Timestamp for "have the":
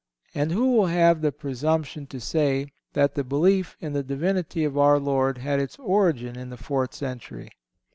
0.87-1.31